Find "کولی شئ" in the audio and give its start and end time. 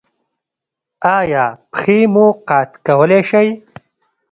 2.85-3.47